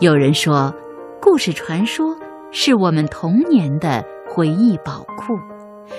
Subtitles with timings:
[0.00, 0.72] 有人说，
[1.20, 2.16] 故事传说
[2.52, 5.36] 是我们童年的回忆宝库，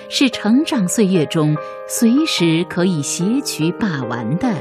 [0.08, 1.54] 是成长岁月中
[1.86, 4.56] 随时可以携取把玩的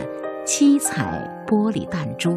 [0.44, 2.36] 七彩玻璃弹珠。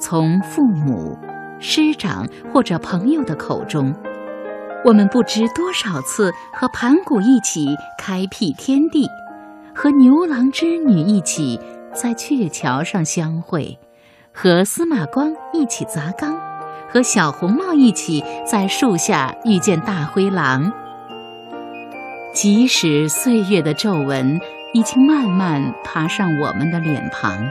[0.00, 1.14] 从父母、
[1.60, 3.94] 师长或者朋友的口中，
[4.82, 7.66] 我们不知多少次和盘古一起
[7.98, 9.06] 开辟天地，
[9.74, 11.60] 和牛郎织女一起
[11.92, 13.78] 在鹊桥上相会。
[14.36, 16.36] 和司马光一起砸缸，
[16.90, 20.70] 和小红帽一起在树下遇见大灰狼。
[22.34, 24.40] 即使岁月的皱纹
[24.72, 27.48] 已经慢慢爬上我们的脸庞，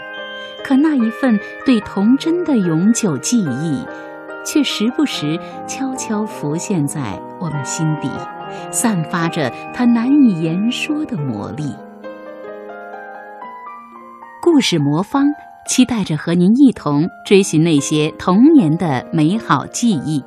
[0.62, 3.88] 可那一份对童真的永久记忆，
[4.46, 8.10] 却时不时悄悄浮现在我们心底，
[8.72, 11.74] 散发着它难以言说的魔力。
[14.42, 15.26] 故事魔方。
[15.68, 20.24] 期待着和您一同追寻那些童年的美好记忆，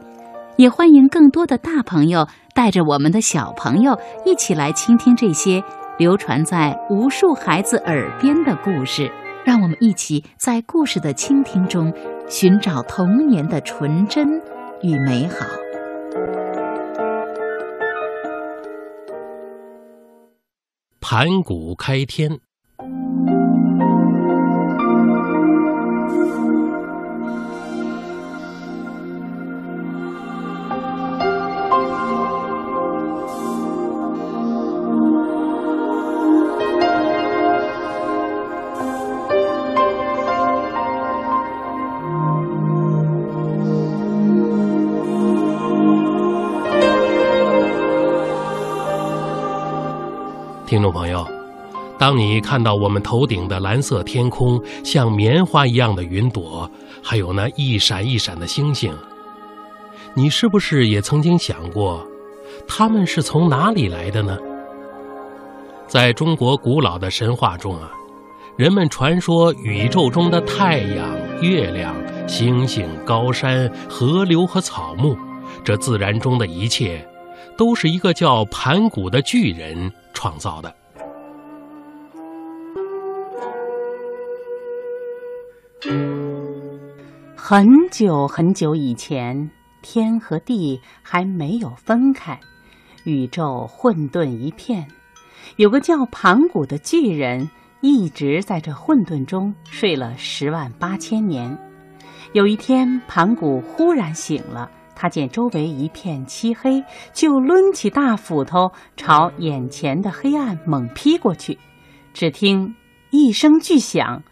[0.56, 5.62] 也欢迎更多的大朋友带着我们的小朋友一起来倾听这些
[5.98, 9.10] 流传在无数孩子耳边的故事。
[9.44, 11.92] 让我们一起在故事的倾听中
[12.28, 14.26] 寻找童年的纯真
[14.82, 15.46] 与美好。
[21.00, 22.45] 盘古开天。
[50.66, 51.24] 听众朋友，
[51.96, 56.68] 当你看到我们头顶的蓝色天空，像棉花一样的云朵，
[57.00, 58.92] 还有那一闪一闪的星星，
[60.12, 62.04] 你是不是也曾经想过，
[62.66, 64.36] 它们是从哪里来的呢？
[65.86, 67.92] 在中国古老的神话中啊，
[68.56, 71.94] 人们传说宇宙中的太阳、月亮、
[72.26, 75.16] 星星、高山、河流和草木，
[75.62, 77.06] 这自然中的一切。
[77.56, 80.74] 都是一个叫盘古的巨人创造的。
[87.36, 92.38] 很久很久以前，天和地还没有分开，
[93.04, 94.86] 宇宙混沌一片。
[95.56, 97.48] 有个叫盘古的巨人，
[97.80, 101.56] 一直在这混沌中睡了十万八千年。
[102.32, 104.68] 有一天，盘古忽然醒了。
[104.96, 111.58] 他见周围一片漆黑，就抡起大斧头朝眼前的黑暗猛劈过去。
[112.14, 112.74] 只听
[113.10, 114.22] 一声巨响，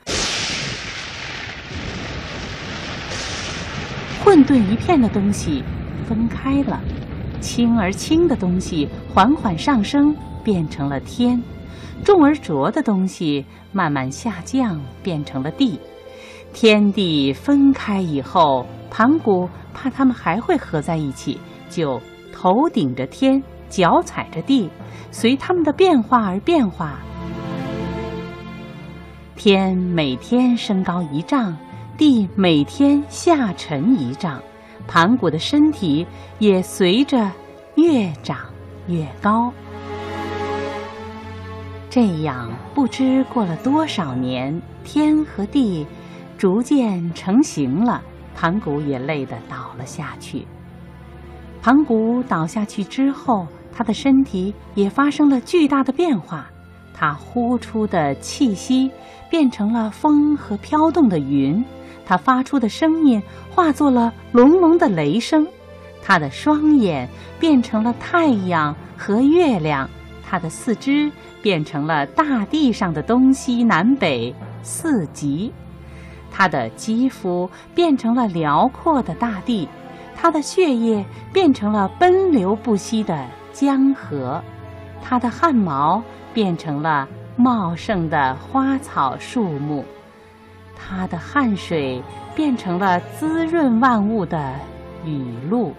[4.24, 5.62] 混沌一片的东西
[6.08, 6.80] 分开了，
[7.40, 11.38] 轻而轻的东西缓缓上升，变成了天；
[12.02, 15.78] 重而浊的东西慢慢下降，变成了地。
[16.54, 19.48] 天地分开以后，盘古。
[19.76, 21.36] 怕他们还会合在一起，
[21.68, 22.00] 就
[22.32, 24.70] 头顶着天，脚踩着地，
[25.10, 27.00] 随他们的变化而变化。
[29.34, 31.56] 天每天升高一丈，
[31.98, 34.40] 地每天下沉一丈，
[34.86, 36.06] 盘古的身体
[36.38, 37.28] 也随着
[37.74, 38.38] 越长
[38.86, 39.52] 越高。
[41.90, 45.84] 这样不知过了多少年，天和地
[46.38, 48.00] 逐渐成型了。
[48.34, 50.46] 盘古也累得倒了下去。
[51.62, 56.46] 盘古倒下去之后，他的身体也发生了巨大的变化。
[56.92, 58.90] 他呼出的气息
[59.30, 61.64] 变成了风和飘动的云，
[62.06, 65.46] 他发出的声音化作了隆隆的雷声。
[66.02, 67.08] 他的双眼
[67.40, 69.88] 变成了太阳和月亮，
[70.22, 71.10] 他的四肢
[71.42, 75.50] 变成了大地上的东西南北四极。
[76.36, 79.68] 他的肌肤变成了辽阔的大地，
[80.16, 84.42] 他的血液变成了奔流不息的江河，
[85.00, 86.02] 他的汗毛
[86.32, 89.84] 变成了茂盛的花草树木，
[90.74, 92.02] 他的汗水
[92.34, 94.54] 变成了滋润万物的
[95.04, 95.72] 雨露。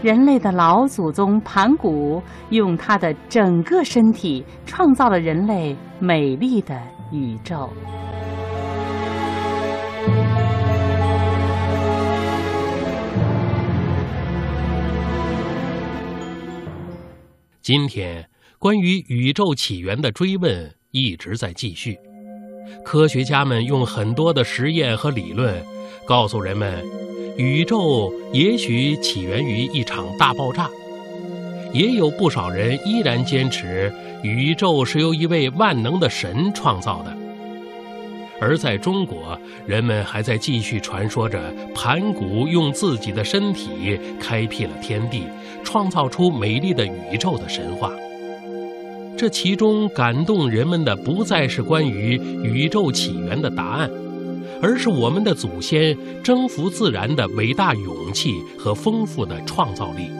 [0.00, 6.80] 人类的老祖宗盘古用他的整个身体创造了人类美丽的。
[7.12, 7.70] 宇宙。
[17.62, 21.98] 今天，关于宇宙起源的追问一直在继续。
[22.84, 25.64] 科学家们用很多的实验和理论，
[26.04, 26.84] 告诉人们，
[27.36, 30.68] 宇宙也许起源于一场大爆炸。
[31.72, 33.92] 也有不少人依然坚持，
[34.22, 37.16] 宇宙是由一位万能的神创造的。
[38.38, 45.22] 而在中国，人们还在继续传说着盘古用自己的身体开辟了天地，
[45.64, 47.90] 创造出美丽的宇宙的神话。
[49.16, 53.90] 这其中感动人们的不再是关于宇宙起源的答案，
[54.60, 60.10] 而是我们的祖先征服自然的伟大勇气和丰富的创造力。